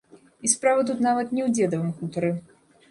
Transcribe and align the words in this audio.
І 0.47 0.49
справа 0.53 0.81
тут 0.91 1.03
нават 1.09 1.27
не 1.39 1.47
ў 1.47 1.55
дзедавым 1.59 1.91
хутары. 2.01 2.37